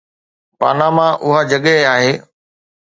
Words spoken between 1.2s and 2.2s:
اها جڳهه آهي.